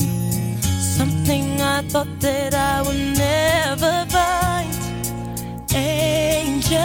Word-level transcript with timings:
I 1.77 1.83
thought 1.83 2.21
that 2.21 2.55
I 2.55 2.81
would 2.81 3.19
never 3.19 4.07
find 4.09 4.73
angel 5.75 6.79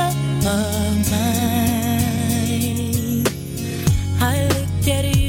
of 0.45 1.11
mine. 1.11 2.03
I 4.19 4.47
look 4.49 4.87
at 4.89 5.15
you. 5.15 5.20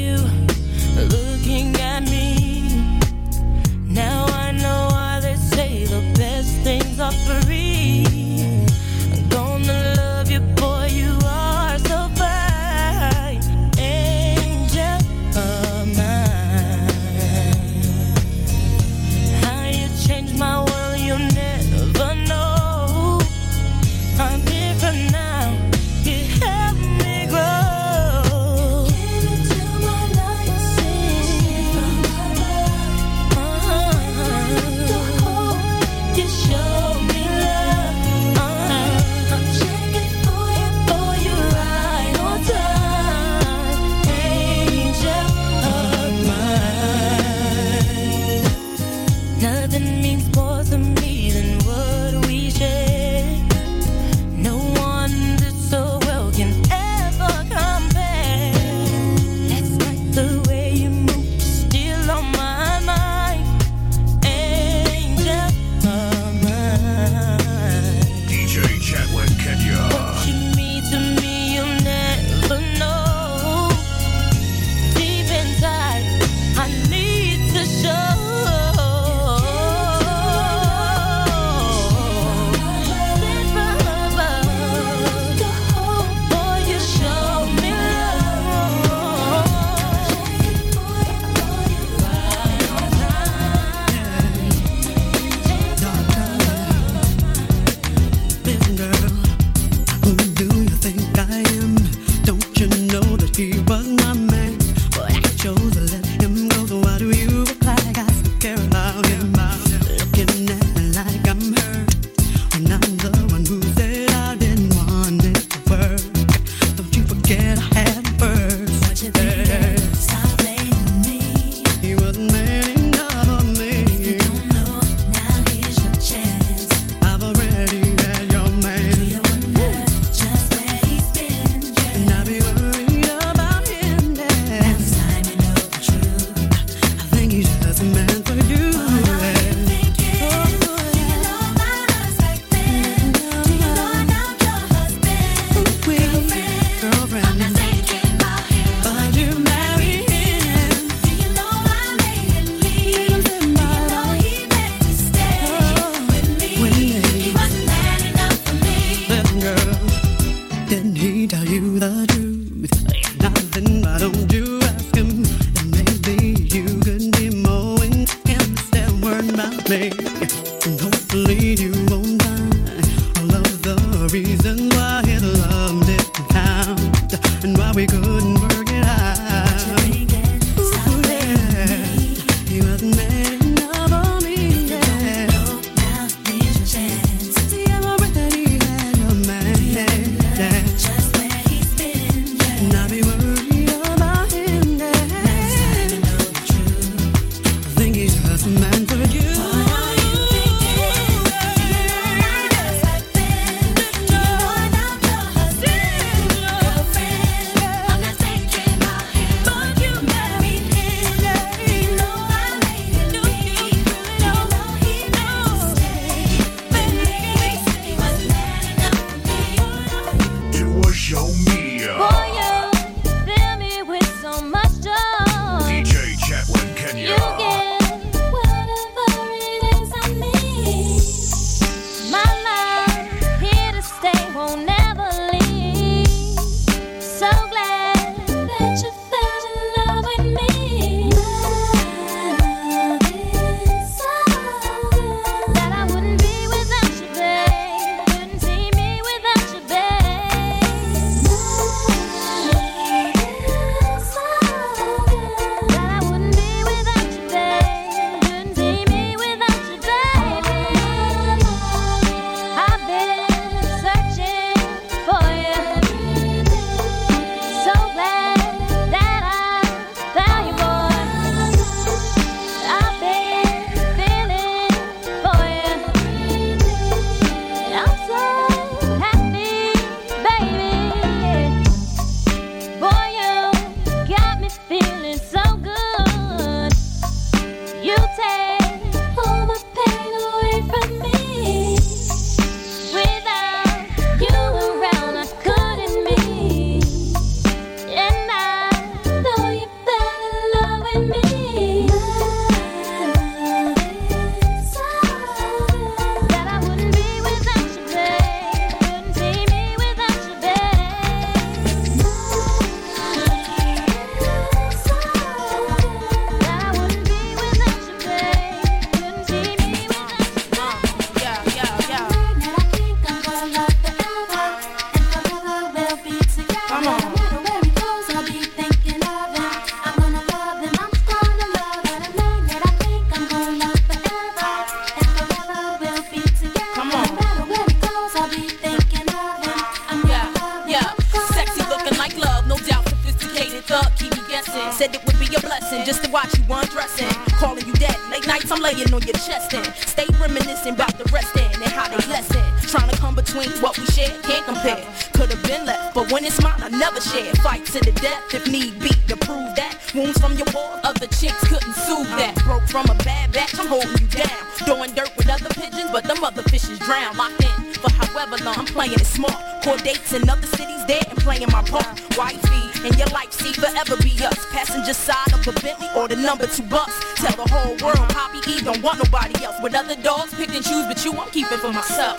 Nights 348.42 348.52
I'm 348.52 348.62
laying 348.62 348.94
on 348.94 349.02
your 349.02 349.14
chest 349.14 349.54
and 349.54 349.66
stay 349.74 350.06
reminiscing 350.20 350.74
about 350.74 350.96
the 350.98 351.04
rest 351.12 351.36
and 351.36 351.64
how 351.64 351.88
they 351.88 351.96
lesson. 352.08 352.42
Trying 352.68 352.90
to 352.90 352.96
come 352.96 353.14
between 353.14 353.50
what 353.60 353.78
we 353.78 353.86
share, 353.86 354.08
can't 354.22 354.44
compare. 354.44 354.84
Could 355.12 355.30
have 355.30 355.42
been 355.42 355.66
left, 355.66 355.94
but 355.94 356.10
when 356.10 356.24
it's 356.24 356.40
mine, 356.42 356.60
I 356.62 356.68
never 356.68 357.00
share. 357.00 357.32
Fight 357.36 357.64
to 357.66 357.80
the 357.80 357.92
death 357.92 358.34
if 358.34 358.46
need 358.48 358.78
be 358.80 358.88
to 359.08 359.16
prove 359.16 359.54
that. 359.56 359.76
Wounds 359.94 360.18
from 360.18 360.36
your 360.36 360.46
war, 360.54 360.80
other 360.84 361.06
chicks 361.06 361.40
couldn't 361.48 361.74
soothe 361.74 362.08
that. 362.18 362.34
Broke 362.44 362.66
from 362.68 362.86
a 362.88 362.94
bad 363.04 363.32
batch, 363.32 363.58
I'm 363.58 363.66
holding 363.66 363.90
you 364.00 364.08
down. 364.08 364.42
Doing 364.66 364.94
dirt 364.94 365.12
with 365.16 365.28
other 365.28 365.50
pigeons, 365.50 365.90
but 365.92 366.04
them 366.04 366.24
other 366.24 366.42
fishes 366.42 366.78
drown. 366.78 367.16
Locked 367.16 367.42
in 367.42 367.71
for 367.82 367.93
however 367.93 368.37
long, 368.44 368.56
I'm 368.56 368.67
playing 368.67 368.93
it 368.93 369.05
smart. 369.05 369.37
Court 369.62 369.82
dates 369.82 370.12
in 370.12 370.29
other 370.29 370.46
cities 370.46 370.87
there 370.87 371.02
and 371.11 371.19
playing 371.19 371.50
my 371.50 371.62
part. 371.62 371.87
Wifey, 372.17 372.87
and 372.87 372.96
your 372.96 373.08
life 373.08 373.32
see 373.32 373.52
forever 373.52 373.96
be 374.02 374.12
us. 374.25 374.46
Passenger 374.50 374.94
side 374.94 375.32
of 375.32 375.44
the 375.44 375.52
Bentley 375.61 375.88
or 375.96 376.08
the 376.08 376.17
number 376.17 376.46
two 376.46 376.62
bus. 376.64 376.93
Tell 377.17 377.37
the 377.37 377.50
whole 377.50 377.76
world 377.84 378.08
Poppy 378.11 378.38
E 378.50 378.61
don't 378.62 378.82
want 378.82 378.99
nobody 378.99 379.44
else. 379.44 379.56
With 379.62 379.75
other 379.75 379.96
dogs 379.96 380.34
pick 380.34 380.55
and 380.55 380.64
choose, 380.64 380.87
but 380.87 381.05
you 381.05 381.12
I'm 381.12 381.31
keeping 381.31 381.58
for 381.58 381.73
myself. 381.73 382.19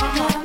Who 0.00 0.43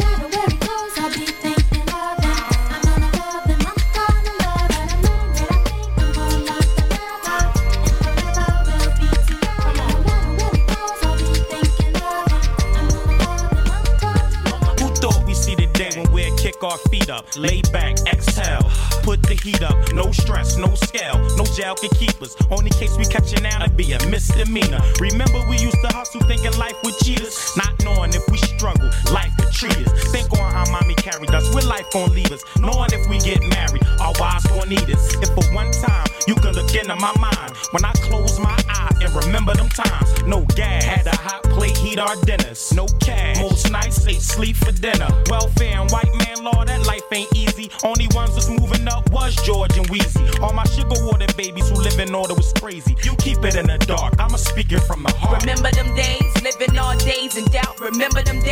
our 16.64 16.78
feet 16.90 17.10
up, 17.10 17.26
lay 17.38 17.62
back, 17.74 17.98
exhale, 18.08 18.62
put 19.04 19.22
the 19.24 19.36
heat 19.36 19.62
up, 19.62 19.78
no 19.94 20.12
stress, 20.12 20.58
no 20.58 20.74
scale, 20.76 21.18
no 21.38 21.46
jail 21.46 21.76
can 21.76 21.90
keep 21.92 22.22
us. 22.22 22.36
Only 22.52 22.72
case 22.72 22.98
we 22.98 23.06
catch 23.06 23.40
now, 23.42 23.64
it'd 23.64 23.78
be 23.78 23.92
a 23.94 24.06
misdemeanor. 24.08 24.82
Remember 25.00 25.40
we 25.50 25.58
used 25.58 25.78
to 25.82 25.88
hustle 25.96 26.22
thinking 26.22 26.58
life 26.58 26.76
would 26.84 26.96
cheat 26.98 27.22
us, 27.22 27.58
not 27.58 27.74
knowing 27.84 28.14
if 28.14 28.24
we 28.30 28.38
struggle, 28.38 28.90
life 29.12 29.39
treat 29.60 29.88
us. 29.88 30.12
Think 30.12 30.32
on 30.40 30.52
how 30.52 30.64
mommy 30.72 30.96
carried 30.96 31.32
us, 31.32 31.54
where 31.54 31.64
life 31.64 31.86
gon' 31.92 32.14
leave 32.14 32.32
us, 32.32 32.44
knowing 32.58 32.90
if 32.94 33.08
we 33.10 33.20
get 33.20 33.42
married, 33.50 33.84
our 34.00 34.14
wives 34.20 34.48
gon' 34.48 34.70
need 34.70 34.90
us. 34.90 35.14
If 35.22 35.30
for 35.36 35.44
one 35.54 35.72
time 35.72 36.08
you 36.28 36.36
could 36.36 36.56
look 36.56 36.74
into 36.74 36.96
my 36.96 37.14
mind, 37.20 37.52
when 37.72 37.84
I 37.84 37.92
close 38.08 38.40
my 38.40 38.58
eye 38.70 38.96
and 39.02 39.14
remember 39.26 39.54
them 39.54 39.70
times, 39.70 40.24
no 40.26 40.46
gas, 40.56 40.84
had 40.84 41.08
a 41.08 41.16
hot 41.16 41.44
plate, 41.44 41.76
heat 41.78 42.00
our 42.00 42.16
dinners, 42.24 42.72
no 42.74 42.88
cash, 43.02 43.38
most 43.40 43.70
nights 43.72 44.08
ate 44.08 44.22
sleep 44.22 44.56
for 44.56 44.72
dinner. 44.72 45.10
Welfare 45.30 45.82
and 45.82 45.92
white 45.92 46.14
man 46.20 46.44
law, 46.44 46.64
that 46.64 46.86
life 46.86 47.04
ain't 47.12 47.32
easy. 47.36 47.70
Only 47.84 48.08
ones 48.14 48.36
that's 48.36 48.50
moving 48.50 48.88
up 48.88 49.10
was 49.12 49.36
George 49.46 49.78
and 49.78 49.88
Wheezy. 49.90 50.26
All 50.42 50.54
my 50.54 50.64
sugar 50.66 51.04
water 51.06 51.28
babies 51.36 51.70
who 51.70 51.76
live 51.76 52.00
in 52.00 52.16
order 52.16 52.34
was 52.34 52.54
crazy. 52.54 52.96
You 53.04 53.16
keep 53.18 53.44
it 53.44 53.56
in 53.56 53.68
the 53.68 53.78
dark, 53.80 54.14
I'ma 54.20 54.38
speak 54.38 54.72
it 54.72 54.80
from 54.82 55.04
the 55.04 55.12
heart. 55.12 55.42
Remember 55.42 55.72
them 55.72 55.94
days, 55.96 56.32
living 56.44 56.78
all 56.78 56.98
days 56.98 57.36
in 57.36 57.46
doubt. 57.46 57.80
Remember 57.80 58.22
them 58.24 58.40
days, 58.40 58.49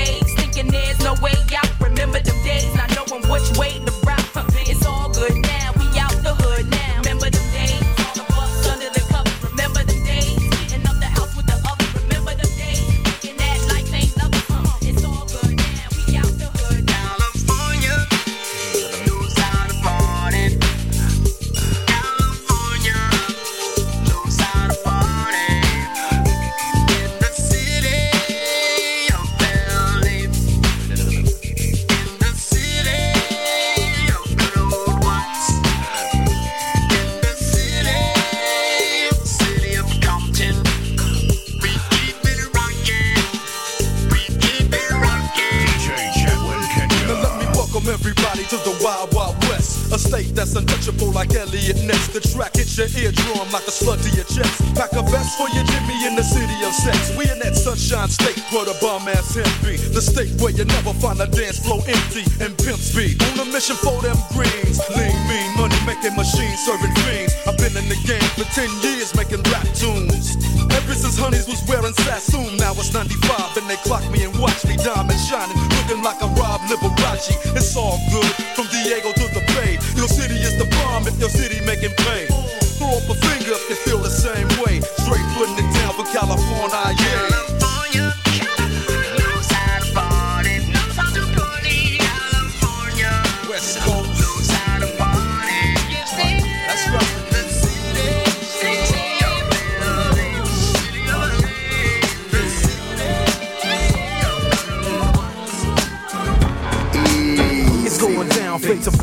A 63.69 63.76
for 63.76 63.96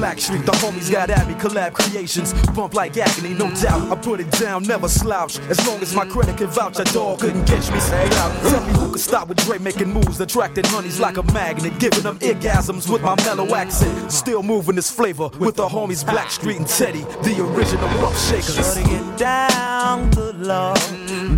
down, 0.05 0.17
fade 0.17 0.21
to 0.21 0.21
Black 0.21 0.21
Street. 0.21 0.47
The 0.47 0.53
homies 0.53 0.91
got 0.91 1.11
at 1.11 1.27
me, 1.29 1.35
collab 1.35 1.73
creations. 1.73 2.33
Bump 2.53 2.75
like 2.75 2.97
agony, 2.97 3.35
no 3.35 3.51
doubt. 3.55 3.91
I 3.91 3.97
put 3.97 4.21
it 4.21 4.31
down, 4.33 4.63
never 4.65 4.89
slouch. 4.89 5.39
As 5.51 5.67
long 5.67 5.81
as 5.83 5.95
my 5.95 6.07
credit 6.07 6.37
can 6.37 6.49
vouch, 6.49 6.79
a 6.79 6.85
dog 6.85 7.21
couldn't 7.21 7.47
catch 7.47 7.71
me. 7.71 7.81
Say 7.81 8.07
out. 8.19 8.33
Tell 8.51 8.65
me 8.67 8.73
who 8.73 8.93
could 8.93 9.01
stop 9.01 9.29
with 9.29 9.39
Dre 9.45 9.59
making 9.59 9.93
moves, 9.93 10.21
attracting 10.21 10.65
honeys 10.67 11.01
like 11.01 11.17
a 11.17 11.23
magnet, 11.33 11.79
giving 11.79 12.03
them 12.03 12.19
orgasms 12.19 12.91
with 12.91 13.03
my 13.03 13.15
mellow 13.25 13.55
accent. 13.55 14.13
Still 14.13 14.43
moving 14.43 14.77
this 14.77 14.91
flavor 14.91 15.29
with 15.39 15.57
the 15.57 15.67
homies 15.67 16.05
Blackstreet 16.05 16.57
and 16.57 16.67
Teddy, 16.67 17.03
the 17.23 17.43
original 17.43 17.89
rough 18.01 18.19
shakers. 18.29 18.57
Shorty 18.57 18.83
get 18.91 19.19
down, 19.19 20.11
good 20.11 20.41
lord. 20.41 20.79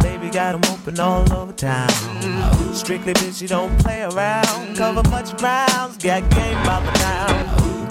Baby 0.01 0.31
got 0.31 0.55
'em 0.55 0.65
open 0.73 0.99
all 1.01 1.33
over 1.33 1.53
town. 1.53 1.91
Strictly 2.75 3.15
bitch, 3.15 3.41
you 3.41 3.49
don't 3.49 3.77
play 3.79 4.03
around. 4.03 4.77
Cover 4.77 5.03
much 5.09 5.37
grounds, 5.39 5.97
got 5.99 6.29
game 6.31 6.63
by 6.65 6.81
the 6.81 6.93
now. 6.99 7.56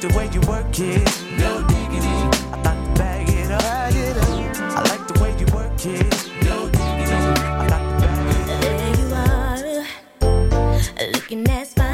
the 0.00 0.08
way 0.16 0.30
you 0.32 0.40
work 0.48 0.78
it, 0.78 1.04
no 1.36 1.60
diggity. 1.68 2.08
I 2.52 2.62
got 2.62 2.74
to 2.74 2.98
bag 2.98 3.28
it 3.28 3.50
up. 3.50 3.60
Bag 3.60 3.94
it 3.94 4.16
up. 4.16 4.78
I 4.78 4.82
like 4.88 5.06
the 5.06 5.20
way 5.20 5.36
you 5.38 5.46
work 5.54 5.84
it, 5.84 6.30
no 6.42 6.68
diggity. 6.70 7.12
I 7.12 7.66
got 7.68 7.82
to 7.84 8.06
bag 8.06 8.26
it 8.34 8.48
up. 8.50 8.60
There 8.62 8.96
you 8.96 9.08
are, 9.14 9.84
uh, 11.00 11.06
looking 11.12 11.46
as 11.50 11.74
fine 11.74 11.89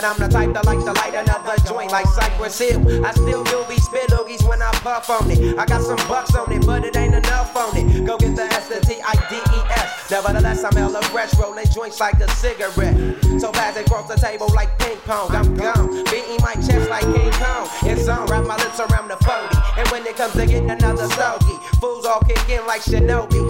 But 0.00 0.16
I'm 0.16 0.30
the 0.30 0.32
type 0.32 0.54
that 0.54 0.64
like 0.64 0.78
to 0.78 0.92
light 0.96 1.12
another 1.12 1.60
joint 1.68 1.92
like 1.92 2.06
Cypress 2.06 2.58
Hill. 2.58 3.04
I 3.04 3.12
still 3.12 3.44
do 3.44 3.62
be 3.68 3.76
spit 3.76 4.08
loogies 4.08 4.40
when 4.48 4.62
I 4.62 4.70
puff 4.80 5.10
on 5.10 5.30
it. 5.30 5.58
I 5.58 5.66
got 5.66 5.82
some 5.82 6.00
bucks 6.08 6.34
on 6.34 6.50
it, 6.52 6.64
but 6.64 6.86
it 6.86 6.96
ain't 6.96 7.14
enough 7.14 7.54
on 7.54 7.76
it. 7.76 8.06
Go 8.06 8.16
get 8.16 8.34
the 8.34 8.44
S, 8.44 8.68
the 8.68 8.80
T, 8.80 8.96
I, 9.04 9.12
D, 9.28 9.36
E, 9.36 9.60
S. 9.76 10.10
Nevertheless, 10.10 10.64
I'm 10.64 10.72
hella 10.72 11.02
fresh, 11.12 11.36
rolling 11.36 11.66
joints 11.66 12.00
like 12.00 12.14
a 12.14 12.30
cigarette. 12.30 12.96
So 13.42 13.52
fast 13.52 13.76
across 13.76 14.08
the 14.08 14.16
table 14.16 14.48
like 14.54 14.72
ping 14.78 14.96
pong. 15.04 15.36
I'm 15.36 15.54
gone, 15.54 16.02
beating 16.08 16.40
my 16.40 16.54
chest 16.54 16.88
like 16.88 17.04
King 17.04 17.30
Kong. 17.36 17.68
It's 17.84 18.08
on, 18.08 18.24
wrap 18.32 18.46
my 18.46 18.56
lips 18.56 18.80
around 18.80 19.08
the 19.08 19.20
40. 19.20 19.52
And 19.76 19.88
when 19.90 20.06
it 20.06 20.16
comes 20.16 20.32
to 20.32 20.46
getting 20.46 20.70
another 20.70 21.08
stogie, 21.12 21.60
fools 21.76 22.06
all 22.06 22.20
kick 22.20 22.48
in 22.48 22.66
like 22.66 22.80
Shinobi. 22.80 23.49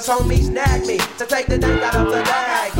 Cause 0.00 0.18
homies 0.18 0.48
nag 0.48 0.86
me 0.86 0.96
to 0.96 1.26
take 1.26 1.46
the 1.46 1.58
dank 1.58 1.82
out 1.82 1.94
of 1.94 2.06
the 2.06 2.22
bag. 2.22 2.72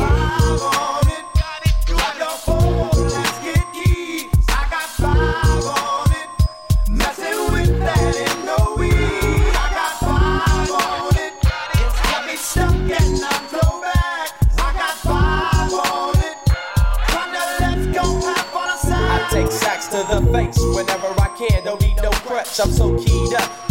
I 19.13 19.29
take 19.29 19.51
sacks 19.51 19.87
to 19.89 19.97
the 19.97 20.21
face 20.33 20.57
whenever 20.75 21.13
I 21.21 21.29
can. 21.37 21.65
Don't 21.65 21.79
need 21.81 21.97
no 22.01 22.09
crutch. 22.09 22.59
I'm 22.59 22.71
so 22.71 22.97
keyed 22.97 23.35
up. 23.35 23.70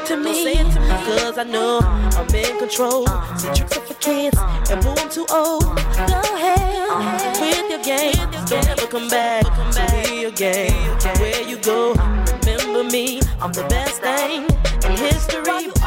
It 0.00 0.06
to 0.06 0.16
me. 0.16 0.56
Cause 1.04 1.38
I 1.38 1.44
know 1.44 1.80
I'm 1.82 2.34
in 2.34 2.58
control. 2.58 3.06
See 3.36 3.48
tricks 3.54 3.76
are 3.76 3.80
for 3.80 3.94
kids, 3.94 4.38
and 4.70 4.82
boo, 4.82 4.94
I'm 4.96 5.10
too 5.10 5.26
old. 5.30 5.64
Go 5.64 6.20
ahead 6.36 7.40
with 7.40 7.70
your 7.70 7.82
game. 7.82 8.30
Don't 8.46 8.68
ever 8.68 8.86
come 8.86 9.08
back 9.08 9.44
to 9.44 10.10
me 10.10 10.24
again. 10.24 10.72
Where 11.18 11.42
you 11.42 11.56
go, 11.58 11.94
remember 11.94 12.84
me. 12.84 13.20
I'm 13.40 13.52
the 13.52 13.64
best 13.68 14.00
thing 14.00 14.44
in 14.84 14.96
history. 14.96 15.79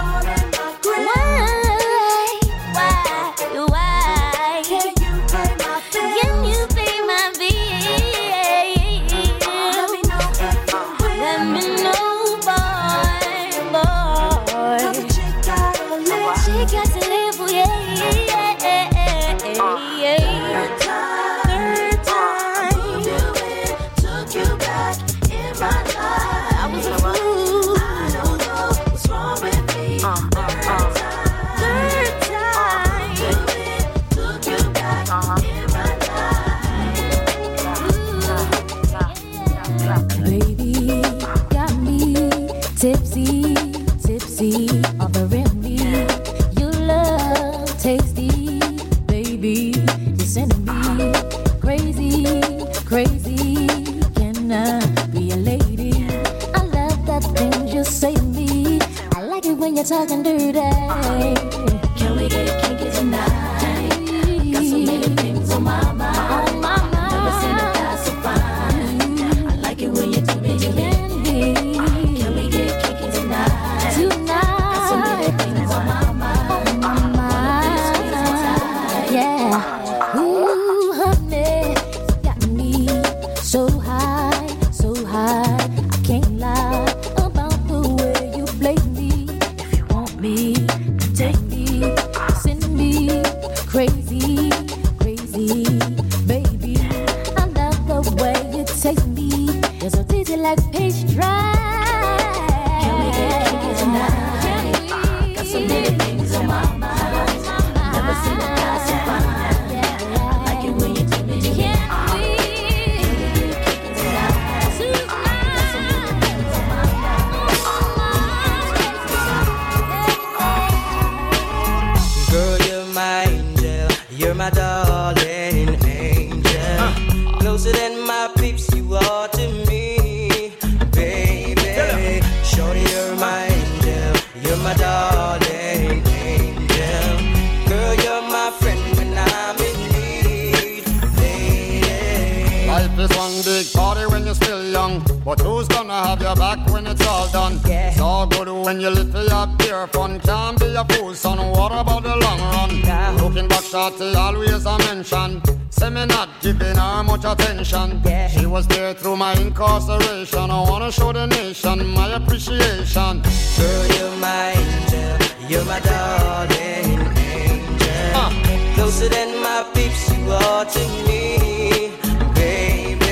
Wanna 160.83 160.91
show 160.91 161.13
the 161.13 161.25
nation 161.27 161.87
my 161.93 162.13
appreciation. 162.15 163.21
Girl, 163.57 163.85
you're 163.95 164.17
my 164.17 164.51
angel. 164.51 165.17
You're 165.49 165.65
my 165.65 165.79
darling 165.79 166.99
angel. 167.23 168.11
Ah. 168.19 168.31
Closer 168.75 169.07
than 169.07 169.41
my 169.41 169.63
peeps, 169.73 170.11
you 170.11 170.31
are 170.31 170.65
to 170.65 170.83
me, 171.07 171.91
baby. 172.35 173.05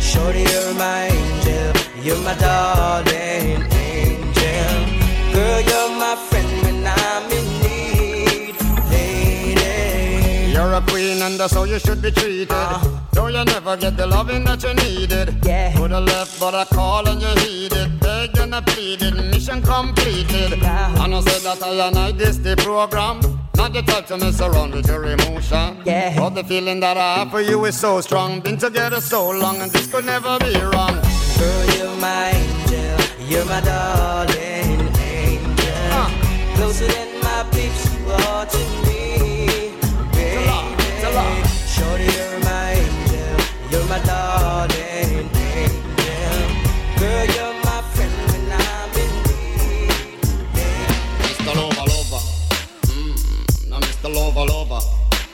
Shorty, 0.00 0.42
you're 0.50 0.74
my 0.74 1.06
angel. 1.06 1.72
You're 2.02 2.22
my 2.26 2.34
darling 2.34 3.62
angel. 3.70 4.74
Girl, 5.34 5.60
you're 5.70 5.90
my 6.04 6.16
friend 6.28 6.50
when 6.64 6.86
I'm 6.86 7.30
in 7.38 7.46
need, 7.62 8.56
lady. 8.90 10.52
You're 10.52 10.74
a 10.74 10.80
queen 10.80 11.22
and 11.22 11.38
that's 11.38 11.54
how 11.54 11.62
you 11.62 11.78
should 11.78 12.02
be 12.02 12.10
treated. 12.10 12.50
Uh-huh. 12.50 13.07
Though 13.18 13.26
you 13.26 13.44
never 13.44 13.76
get 13.76 13.96
the 13.96 14.06
loving 14.06 14.44
that 14.44 14.62
you 14.62 14.74
needed. 14.74 15.44
Yeah. 15.44 15.74
Could 15.74 15.90
have 15.90 16.04
left, 16.04 16.38
but 16.38 16.54
I 16.54 16.64
call 16.66 17.08
and 17.08 17.20
you 17.20 17.34
heeded. 17.42 17.98
Begged 17.98 18.38
and 18.38 18.54
I 18.54 18.60
pleaded, 18.60 19.14
mission 19.32 19.60
completed. 19.60 20.52
And 20.52 21.12
I 21.16 21.20
said 21.22 21.42
that 21.42 21.60
I 21.60 21.88
and 21.88 21.98
I 21.98 22.12
this 22.12 22.36
the 22.36 22.54
program. 22.58 23.18
Not 23.56 23.72
the 23.72 23.82
type 23.82 24.06
to 24.06 24.18
mess 24.18 24.40
around 24.40 24.72
with 24.72 24.86
your 24.86 25.04
emotion. 25.04 25.82
Yeah. 25.84 26.14
But 26.16 26.30
the 26.36 26.44
feeling 26.44 26.78
that 26.78 26.96
I 26.96 27.18
have 27.18 27.32
for 27.32 27.40
you 27.40 27.64
is 27.64 27.76
so 27.76 28.00
strong. 28.02 28.38
Been 28.38 28.56
together 28.56 29.00
so 29.00 29.30
long 29.30 29.56
and 29.62 29.72
this 29.72 29.88
could 29.90 30.04
never 30.04 30.38
be 30.38 30.54
wrong. 30.54 30.94
Girl, 31.38 31.64
you're 31.76 31.96
my 31.96 32.30
angel. 32.30 33.26
You're 33.26 33.44
my 33.46 33.60
darling 33.62 34.78
angel. 34.94 36.06
Closer 36.54 36.86
than 36.86 37.20
my 37.26 37.44
peeps, 37.50 37.82
you 37.98 38.12
are 38.12 38.46
to 38.46 38.58
me, 38.86 38.97
my 43.88 43.98
darling 44.00 45.30
angel. 45.32 45.78
Girl, 46.98 47.24
you're 47.34 47.56
my 47.64 47.80
friend 47.94 48.12
when 48.28 48.52
I'm 48.52 48.92
in 49.02 49.12
need. 49.24 50.20
Mr. 51.24 51.52
Lover, 51.56 51.86
lover. 51.88 52.22
Mm, 52.92 53.16
now 53.70 53.80
Mr. 53.80 54.08
Lover, 54.14 54.44
lover. 54.52 54.80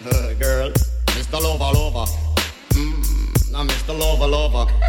Uh, 0.07 0.35
girl, 0.35 0.71
Mr. 1.17 1.41
Lover, 1.43 1.71
lover. 1.79 2.07
Mm, 2.75 3.51
now 3.51 3.65
Mr. 3.65 3.99
Lover, 3.99 4.29
lover. 4.29 4.67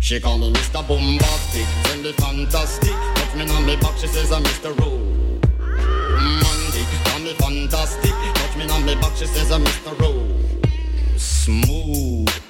She 0.00 0.18
call 0.18 0.38
me 0.38 0.50
Mr. 0.50 0.82
Bombastic, 0.88 1.66
send 1.84 2.02
me 2.02 2.12
fantastic. 2.12 2.96
Touch 3.14 3.34
me 3.34 3.42
on 3.54 3.66
me 3.66 3.76
back, 3.76 3.96
she 3.98 4.06
says 4.06 4.32
I'm 4.32 4.42
Mr. 4.42 4.74
Romantic. 4.80 5.26
Call 7.04 7.20
me 7.20 7.34
fantastic. 7.34 8.10
Touch 8.34 8.56
me 8.56 8.70
on 8.70 8.86
me 8.86 8.94
back, 8.94 9.14
she 9.16 9.26
says, 9.26 9.52
I'm 9.52 9.62
Mr. 9.62 10.00
Rose. 10.00 11.22
Smooth. 11.22 12.49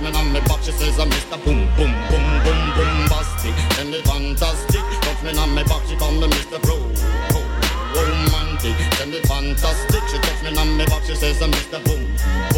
me 0.00 0.12
on 0.12 0.32
me 0.32 0.40
back, 0.40 0.62
she 0.62 0.72
says 0.72 0.98
I'm 0.98 1.10
Mr. 1.10 1.42
Boom 1.44 1.66
Boom 1.76 1.92
Boom 2.08 2.26
Boom 2.44 2.60
Boombastic. 2.76 3.54
Tell 3.76 3.86
me 3.86 4.02
fantastic, 4.02 4.82
touch 5.02 5.22
me 5.22 5.38
on 5.38 5.54
me 5.54 5.62
back, 5.64 5.82
she 5.86 5.96
call 5.96 6.12
me 6.12 6.26
Mr. 6.26 6.60
Pro. 6.62 6.76
Romantic, 7.94 8.76
tell 8.96 9.06
me 9.08 9.20
fantastic. 9.22 10.02
She 10.08 10.18
touch 10.18 10.42
me 10.42 10.56
on 10.56 10.76
me 10.76 10.84
back, 10.86 11.02
she 11.04 11.14
says 11.14 11.42
I'm 11.42 11.50
Mr. 11.50 11.82
Boom 11.84 12.06
Boom. 12.52 12.57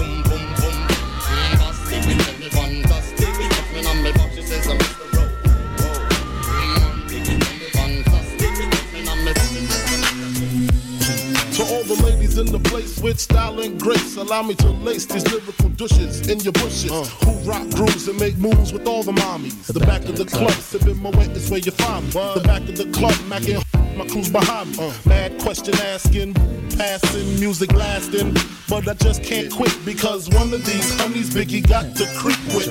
in 12.41 12.51
the 12.51 12.59
place 12.69 12.99
with 12.99 13.19
style 13.19 13.59
and 13.59 13.79
grace, 13.79 14.17
allow 14.17 14.41
me 14.41 14.55
to 14.55 14.69
lace 14.69 15.05
these 15.05 15.25
lyrical 15.31 15.69
douches 15.69 16.27
in 16.27 16.39
your 16.39 16.53
bushes. 16.53 16.91
Uh. 16.91 17.03
Who 17.23 17.31
rock 17.49 17.69
grooves 17.69 18.07
and 18.07 18.19
make 18.19 18.35
moves 18.37 18.73
with 18.73 18.87
all 18.87 19.03
the 19.03 19.11
mommies. 19.11 19.67
The 19.67 19.79
back 19.79 20.05
of 20.05 20.17
the 20.17 20.25
club, 20.25 20.51
sipping 20.53 21.01
my 21.01 21.11
wet 21.11 21.29
is 21.29 21.49
where 21.49 21.59
you 21.59 21.71
find 21.71 22.03
me. 22.05 22.11
The 22.11 22.41
back 22.43 22.61
of 22.67 22.75
the 22.77 22.89
club, 22.91 23.13
macking 23.29 23.63
my 23.97 24.07
crew's 24.07 24.29
behind 24.29 24.71
me. 24.71 24.83
Uh. 24.83 24.93
Mad 25.05 25.39
question 25.39 25.75
asking, 25.75 26.33
passing, 26.77 27.39
music 27.39 27.73
lasting. 27.73 28.35
But 28.67 28.87
I 28.87 28.93
just 28.95 29.23
can't 29.23 29.51
quit 29.51 29.77
because 29.85 30.29
one 30.29 30.53
of 30.53 30.65
these 30.65 30.99
honeys 30.99 31.29
Biggie 31.29 31.67
got 31.67 31.95
to 31.97 32.05
creep 32.17 32.41
with, 32.55 32.70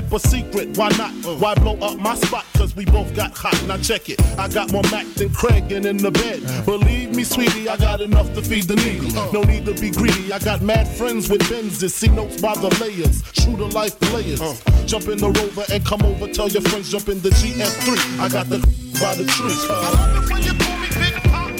keep 0.00 0.12
a 0.12 0.18
secret. 0.18 0.76
Why 0.76 0.88
not? 0.90 1.12
Why 1.40 1.54
blow 1.54 1.76
up 1.78 1.98
my 1.98 2.14
spot? 2.14 2.44
Cause 2.54 2.74
we 2.74 2.84
both 2.84 3.14
got 3.14 3.36
hot. 3.36 3.56
Now 3.66 3.76
check 3.76 4.08
it. 4.08 4.20
I 4.38 4.48
got 4.48 4.72
more 4.72 4.82
Mac 4.90 5.06
than 5.14 5.32
Craig 5.32 5.72
and 5.72 5.86
in 5.86 5.96
the 5.96 6.10
bed. 6.10 6.40
Believe 6.64 7.14
me, 7.14 7.24
sweetie, 7.24 7.68
I 7.68 7.76
got 7.76 8.00
enough 8.00 8.32
to 8.34 8.42
feed 8.42 8.64
the 8.64 8.76
needy. 8.76 9.12
No 9.32 9.42
need 9.42 9.66
to 9.66 9.74
be 9.74 9.90
greedy. 9.90 10.32
I 10.32 10.38
got 10.38 10.62
mad 10.62 10.88
friends 10.88 11.28
with 11.28 11.42
Benzes. 11.42 11.90
See 11.90 12.08
notes 12.08 12.40
by 12.40 12.54
the 12.54 12.68
layers. 12.80 13.22
True 13.32 13.56
to 13.56 13.66
life 13.66 13.98
players. 14.00 14.40
Jump 14.86 15.08
in 15.08 15.18
the 15.18 15.30
rover 15.30 15.64
and 15.72 15.84
come 15.84 16.02
over. 16.02 16.28
Tell 16.28 16.48
your 16.48 16.62
friends 16.62 16.90
jump 16.90 17.08
in 17.08 17.20
the 17.20 17.30
GS3. 17.30 18.20
I 18.20 18.28
got 18.28 18.48
the 18.48 18.58
by 19.00 19.14
the 19.14 19.24
tree. 19.24 19.54
I 19.70 19.92
love 19.92 20.24
it 20.24 20.32
when 20.32 20.42
you 20.42 20.54
call 20.54 20.76
me 20.78 20.88
Big 21.00 21.14
Pop. 21.24 21.50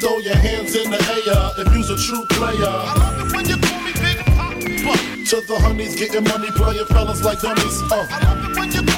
Throw 0.00 0.16
your 0.18 0.36
hands 0.36 0.74
in 0.76 0.90
the 0.90 1.00
air 1.10 1.66
if 1.66 1.74
you's 1.74 1.90
a 1.90 1.96
true 1.96 2.24
player. 2.30 2.68
I 2.68 2.94
love 2.94 3.26
it 3.26 3.34
when 3.34 3.46
you 3.48 3.56
call 3.56 3.80
me 3.82 3.92
Big 3.92 4.18
Pop. 4.36 5.17
To 5.28 5.42
the 5.42 5.58
honeys 5.58 5.94
getting 5.94 6.24
money, 6.24 6.50
playing 6.52 6.86
fellas 6.86 7.22
like 7.22 7.38
dummies. 7.42 7.82
Uh. 7.92 8.97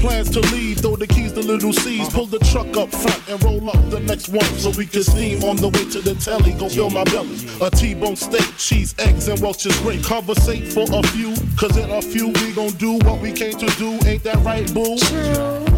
Plans 0.00 0.30
to 0.30 0.40
leave, 0.52 0.78
throw 0.78 0.96
the 0.96 1.06
keys 1.06 1.32
to 1.32 1.40
Lil' 1.40 1.72
Cease. 1.72 2.08
Pull 2.12 2.26
the 2.26 2.38
truck 2.50 2.76
up 2.76 2.90
front 2.90 3.28
and 3.28 3.42
roll 3.42 3.70
up 3.70 3.90
the 3.90 4.00
next 4.00 4.28
one 4.28 4.44
so 4.58 4.70
we 4.76 4.86
can 4.86 5.02
steam 5.02 5.42
on 5.44 5.56
the 5.56 5.68
way 5.68 5.84
to 5.90 6.00
the 6.00 6.14
telly. 6.16 6.52
Go 6.52 6.68
fill 6.68 6.90
my 6.90 7.04
belly. 7.04 7.38
A 7.60 7.70
T-bone 7.70 8.16
steak, 8.16 8.46
cheese, 8.58 8.94
eggs, 8.98 9.28
and 9.28 9.40
Welch's 9.40 9.78
grape. 9.80 10.02
Conversate 10.04 10.72
for 10.72 10.84
a 10.92 11.02
few, 11.08 11.34
cause 11.58 11.76
in 11.76 11.90
a 11.90 12.02
few 12.02 12.28
we 12.28 12.52
gon' 12.52 12.72
do 12.72 12.98
what 13.06 13.20
we 13.20 13.32
came 13.32 13.56
to 13.58 13.66
do. 13.78 13.98
Ain't 14.06 14.22
that 14.24 14.36
right, 14.44 14.66
boo? 14.74 14.98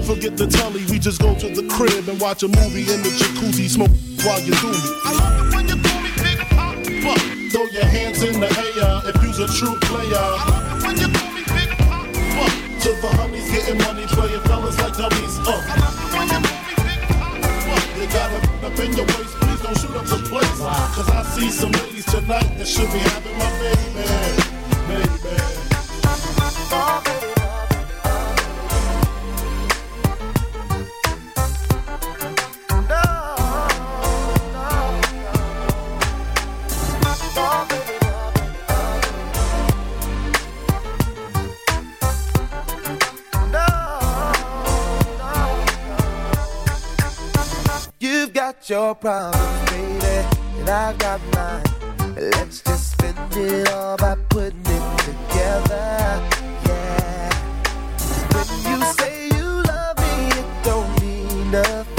Forget 0.05 0.37
the 0.37 0.46
telly, 0.46 0.85
we 0.87 0.98
just 0.98 1.20
go 1.20 1.35
to 1.35 1.48
the 1.48 1.66
crib 1.68 2.09
and 2.09 2.20
watch 2.20 2.42
a 2.42 2.48
movie 2.48 2.87
in 2.92 3.02
the 3.02 3.11
jacuzzi, 3.11 3.68
smoke 3.68 3.90
while 4.24 4.40
you 4.40 4.55
do 4.55 4.70
me. 4.70 4.79
I 5.05 5.12
love 5.12 5.46
it 5.46 5.55
when 5.55 5.68
you 5.68 5.76
call 5.83 6.00
me 6.02 6.11
Big. 6.22 6.38
Throw 7.50 7.64
your 7.66 7.85
hands 7.85 8.22
in 8.22 8.40
the 8.40 8.46
air 8.46 9.00
if 9.09 9.22
you's 9.22 9.38
a 9.38 9.46
true 9.46 9.76
player. 9.81 10.18
I 10.18 10.48
love 10.50 10.83
it 10.83 10.87
when 10.87 10.96
you 10.98 11.09
To 12.87 12.92
the 12.92 13.09
honeys 13.18 13.51
getting 13.51 13.79
money, 13.79 14.07
playing 14.07 14.40
fellas 14.42 14.79
like 14.79 14.96
dummies. 14.96 15.38
Uh. 15.42 15.59
I 15.59 15.75
love 15.83 15.99
it 15.99 16.14
when 16.14 16.29
you 16.31 16.38
call 17.18 17.35
me 17.35 17.42
Big 17.42 17.99
You 17.99 18.07
gotta 18.14 18.38
up 18.63 18.79
in 18.79 18.92
your 18.94 19.06
waist, 19.06 19.35
please 19.42 19.61
don't 19.61 19.77
shoot 19.77 19.96
up 19.96 20.06
the 20.06 20.23
place. 20.31 20.58
Cause 20.94 21.11
I 21.11 21.25
see 21.35 21.50
some 21.50 21.73
ladies 21.73 22.04
tonight 22.04 22.46
that 22.56 22.69
should 22.69 22.87
be 22.92 23.00
having 23.00 23.37
my 23.38 23.50
baby. 23.58 24.06
Baby. 24.87 25.27
You've 26.54 26.71
got 26.71 27.36
your 48.71 48.94
problems, 48.94 49.71
baby, 49.71 50.27
and 50.58 50.69
I've 50.69 50.98
got 50.98 51.21
mine. 51.35 51.62
Let's 52.17 52.62
just 52.62 52.92
spend 52.92 53.19
it 53.37 53.71
all 53.71 53.96
by 53.96 54.17
putting 54.29 54.60
it 54.60 54.98
together. 54.98 56.21
Yeah. 56.67 57.31
When 58.33 58.48
you 58.69 58.85
say 58.94 59.29
you 59.29 59.62
love 59.62 59.98
me, 59.98 60.29
it 60.40 60.64
don't 60.64 61.02
mean 61.02 61.50
nothing. 61.50 61.96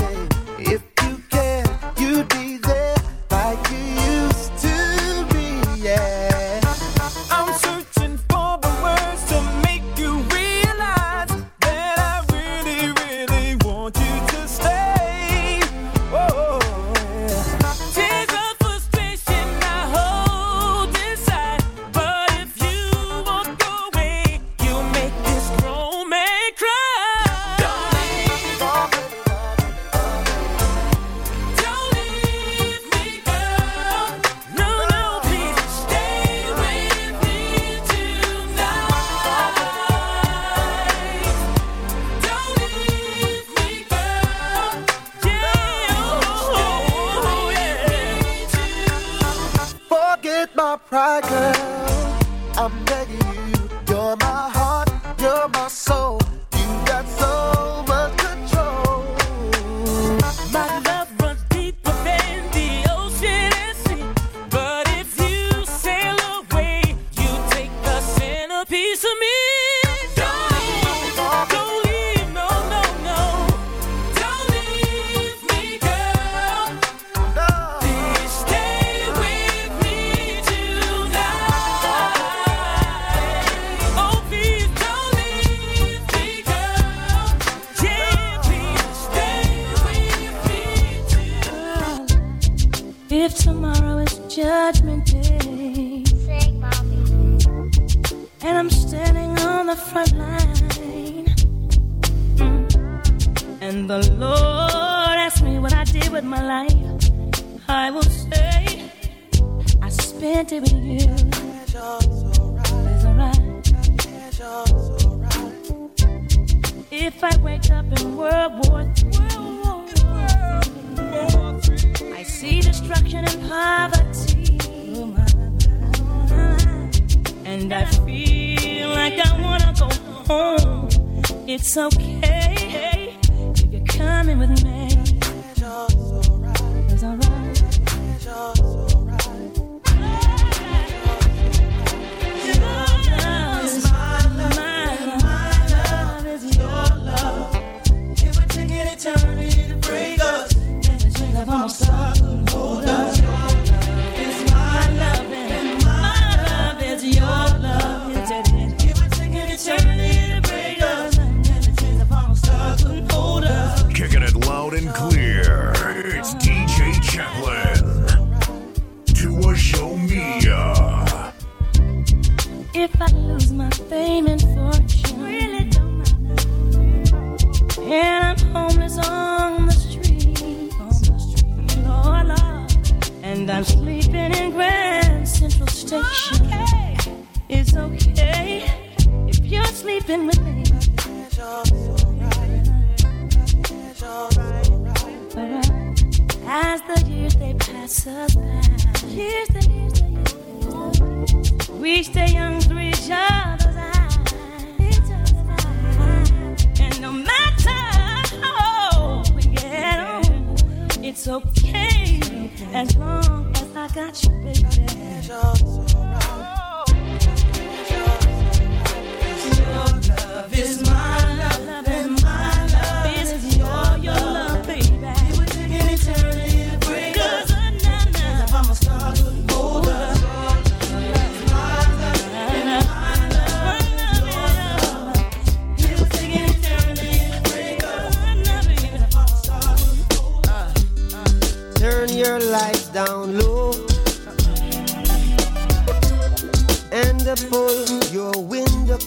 sorry 151.67 151.96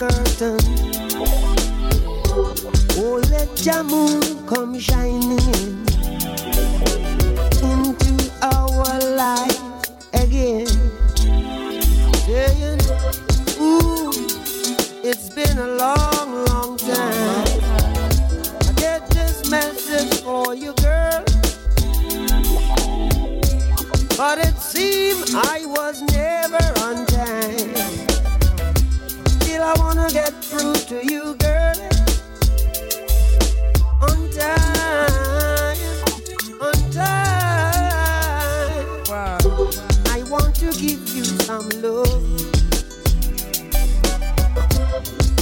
curtain. 0.01 0.57
Oh, 2.96 3.20
let 3.28 3.66
your 3.66 3.84
moon 3.84 4.46
come 4.46 4.78
shining 4.78 5.38
in 5.59 5.84
into 7.70 8.32
our 8.40 8.98
life 9.14 9.61
again. 10.14 10.66
Saying, 12.24 12.80
Ooh, 13.61 14.11
it's 15.05 15.28
been 15.34 15.59
a 15.59 15.68
long, 15.84 16.46
long 16.46 16.78
time. 16.78 17.61
I 18.68 18.72
get 18.76 19.07
this 19.11 19.51
message 19.51 20.22
for 20.22 20.55
you, 20.55 20.72
girl. 20.80 21.24
But 24.16 24.38
it 24.38 24.57
seems 24.57 25.34
I 25.34 25.59
get 30.12 30.32
through 30.42 30.74
to 30.74 31.06
you, 31.06 31.34
girl. 31.36 31.74
On 34.02 34.30
time, 34.30 35.76
on 36.61 36.90
time. 36.90 37.94
Wow. 39.08 39.38
I 40.06 40.22
want 40.28 40.56
to 40.56 40.72
give 40.72 41.08
you 41.14 41.24
some 41.24 41.68
love. 41.80 42.24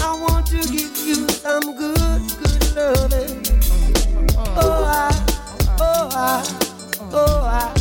I 0.03 0.15
want 0.21 0.47
to 0.49 0.59
give 0.71 0.97
you 1.07 1.29
some 1.29 1.75
good, 1.75 2.23
good 2.43 2.77
loving. 2.77 3.43
Oh, 4.37 4.85
I, 4.85 5.11
oh, 5.81 6.09
I, 6.13 6.45
oh, 7.13 7.41
I. 7.45 7.75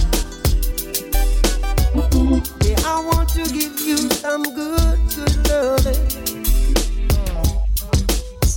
Yeah, 2.66 2.80
I 2.86 3.04
want 3.12 3.30
to 3.30 3.44
give 3.52 3.80
you 3.82 3.98
some 3.98 4.44
good, 4.44 5.00
good 5.16 5.50
loving 5.50 6.07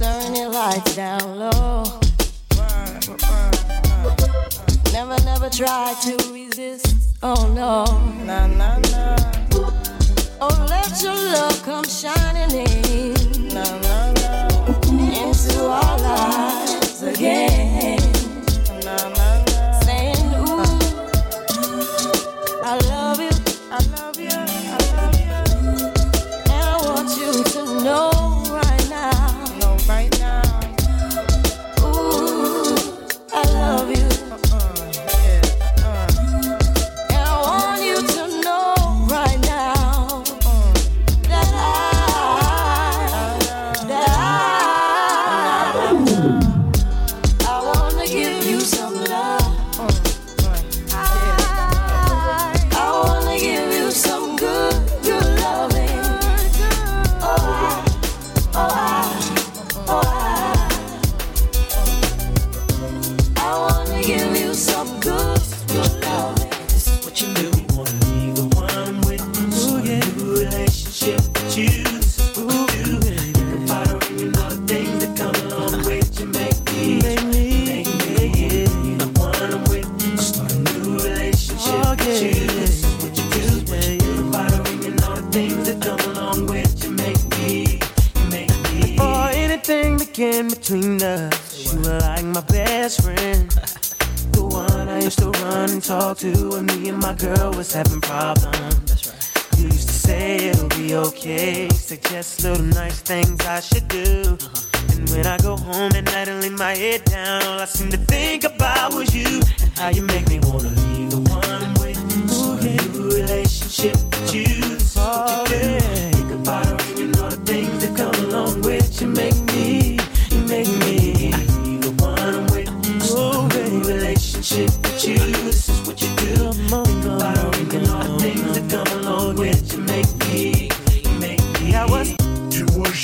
turn 0.00 0.34
your 0.34 0.48
lights 0.48 0.96
down 0.96 1.38
low. 1.38 1.84
Never, 4.94 5.22
never 5.24 5.50
try 5.50 5.94
to 6.04 6.16
resist. 6.32 7.18
Oh 7.22 7.46
no. 7.54 7.84
Nah, 8.24 8.46
nah, 8.46 8.78
nah. 8.78 9.16
Oh, 10.40 10.66
let 10.70 11.02
your 11.02 11.12
love 11.14 11.62
come 11.64 11.84
shining 11.84 12.66
in. 12.66 13.48
Nah, 13.48 13.62
nah, 13.84 14.12
nah. 14.14 14.48
Into 14.88 15.68
our 15.68 15.98
lives 15.98 17.02
again. 17.02 17.99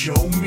show 0.06 0.28
me 0.40 0.45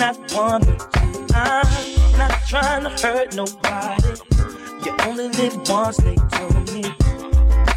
not 0.00 0.16
one. 0.32 0.64
I'm 1.34 2.18
not 2.18 2.32
trying 2.48 2.84
to 2.84 3.06
hurt 3.06 3.34
nobody. 3.36 4.08
You 4.82 4.96
only 5.04 5.28
live 5.28 5.68
once, 5.68 5.98
they 5.98 6.14
told 6.14 6.72
me. 6.72 6.84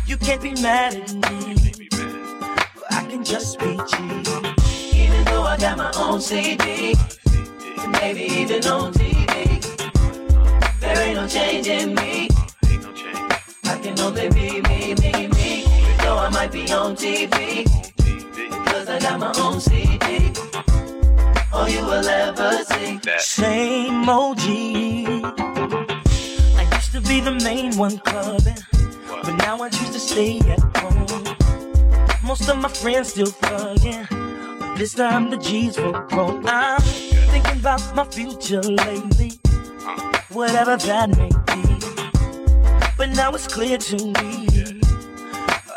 You 0.08 0.16
can't 0.16 0.42
be 0.42 0.54
mad 0.62 0.96
at 0.96 1.14
me. 1.14 1.90
But 1.90 2.94
I 2.94 3.06
can 3.10 3.26
just 3.26 3.60
be 3.60 3.76
G. 3.76 5.04
Even 5.04 5.26
though 5.26 5.44
I 5.44 5.58
got 5.60 5.78
my 5.78 5.92
own 5.98 6.22
CD, 6.22 6.96
maybe 7.92 8.22
even 8.40 8.66
on 8.68 8.94
TV, 8.94 10.80
there 10.80 10.98
ain't 11.06 11.16
no 11.16 11.28
change 11.28 11.68
in 11.68 11.94
me. 11.94 12.30
I 13.66 13.78
can 13.80 14.00
only 14.00 14.30
be 14.30 14.62
me, 14.62 14.96
me, 14.96 15.28
me. 15.28 15.66
Though 16.00 16.20
I 16.20 16.30
might 16.30 16.54
be 16.54 16.72
on 16.72 16.96
TV, 16.96 17.66
because 18.48 18.88
I 18.88 18.98
got 19.00 19.20
my 19.20 19.34
own 19.42 19.60
CD 19.60 20.32
all 21.54 21.70
you 21.70 21.86
will 21.86 22.08
ever 22.08 22.64
see. 22.66 22.98
That. 23.04 23.22
Same 23.22 24.10
OG. 24.10 24.40
I 26.58 26.64
used 26.76 26.92
to 26.94 27.02
be 27.02 27.20
the 27.22 27.40
main 27.44 27.78
one 27.78 28.00
clubbing, 28.00 28.58
but 29.08 29.36
now 29.38 29.62
I 29.62 29.70
choose 29.70 29.92
to 29.92 30.00
stay 30.00 30.40
at 30.40 30.60
home. 30.78 31.24
Most 32.24 32.50
of 32.50 32.58
my 32.58 32.70
friends 32.70 33.10
still 33.10 33.28
thugging, 33.28 34.08
but 34.60 34.76
this 34.78 34.94
time 34.94 35.30
the 35.30 35.38
G's 35.38 35.78
will 35.78 35.94
grow. 36.10 36.42
I'm 36.46 36.82
thinking 36.82 37.60
about 37.60 37.96
my 37.96 38.06
future 38.06 38.62
lately, 38.62 39.34
whatever 40.30 40.78
that 40.78 41.10
may 41.18 41.30
be. 41.30 41.62
But 42.98 43.10
now 43.16 43.32
it's 43.32 43.48
clear 43.48 43.78
to 43.78 43.98
me. 43.98 44.82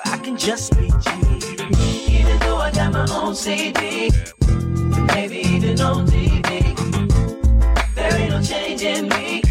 I 0.04 0.18
can 0.22 0.36
just 0.36 0.76
be 0.78 0.88
G. 0.88 1.10
Even 2.18 2.38
though 2.40 2.56
I 2.56 2.70
got 2.72 2.92
my 2.92 3.06
own 3.10 3.34
CD. 3.34 4.06
Yeah 4.08 4.86
maybe 5.14 5.40
on 5.80 6.07
TV. 6.07 6.76
There 7.94 8.14
ain't 8.16 8.30
no 8.30 8.40
me. 9.09 9.42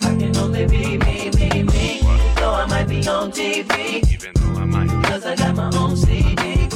I 0.00 0.16
can 0.18 0.36
only 0.36 0.66
be 0.66 0.98
me, 0.98 1.30
me, 1.30 1.62
me. 1.62 1.98
Even 1.98 2.34
though 2.36 2.54
I 2.54 2.66
might 2.66 2.88
be 2.88 3.06
on 3.08 3.30
TV. 3.32 3.72
Even 4.12 4.32
though 4.34 4.60
I. 4.60 4.66
Cause 5.04 5.24
I 5.26 5.34
got 5.36 5.56
my 5.56 5.70
own 5.78 5.96
CD. 5.96 6.68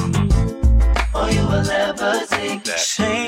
All 1.13 1.29
you 1.29 1.45
will 1.47 1.69
ever 1.69 2.25
see. 2.27 3.22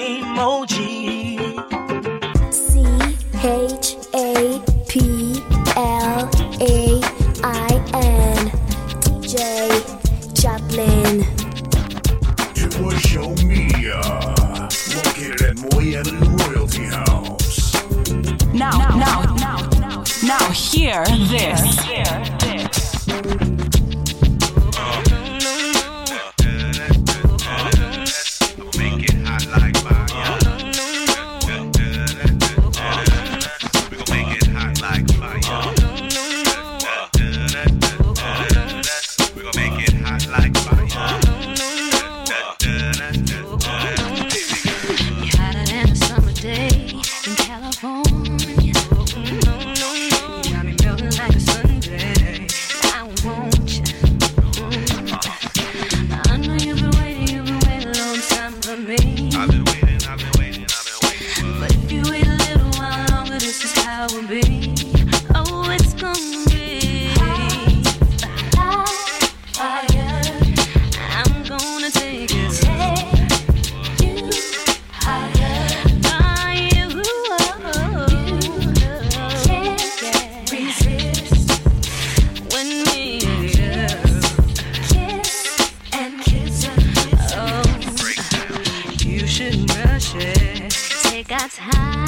got 91.28 91.49
time. 91.49 92.05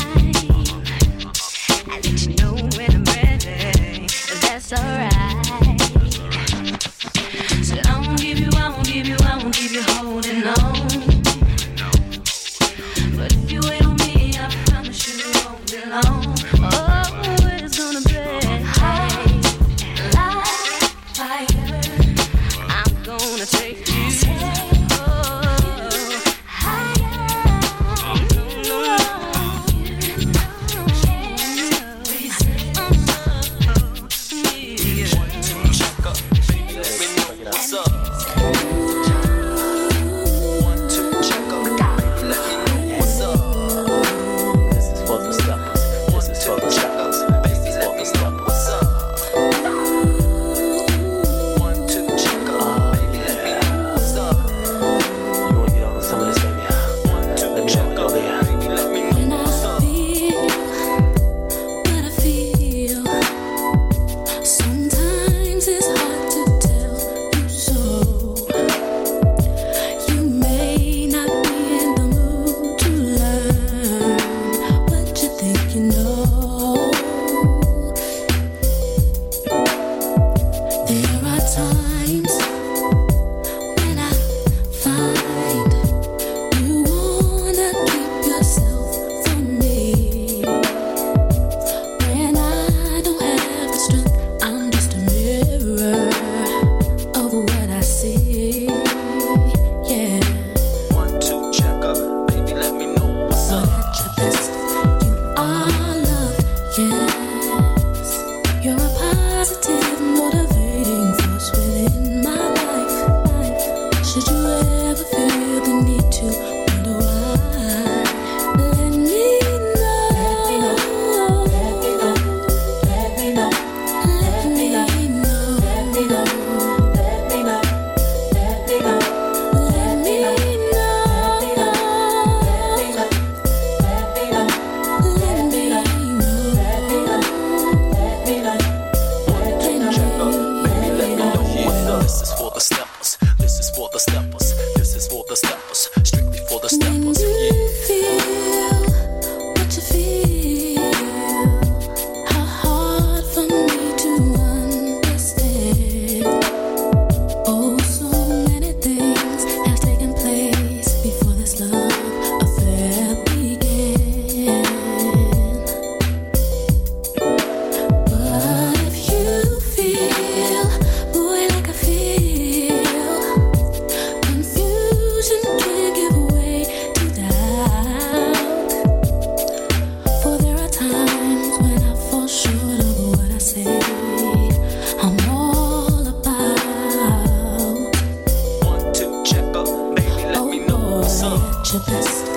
What's 191.24 192.37